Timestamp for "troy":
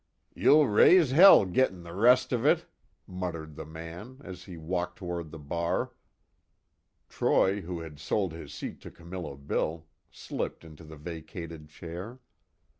7.07-7.61